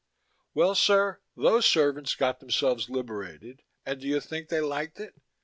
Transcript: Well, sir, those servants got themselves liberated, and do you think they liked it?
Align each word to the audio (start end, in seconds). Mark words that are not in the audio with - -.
Well, 0.55 0.73
sir, 0.73 1.21
those 1.37 1.63
servants 1.67 2.15
got 2.15 2.39
themselves 2.39 2.89
liberated, 2.89 3.61
and 3.85 4.01
do 4.01 4.07
you 4.07 4.19
think 4.19 4.49
they 4.49 4.59
liked 4.59 4.99
it? 4.99 5.13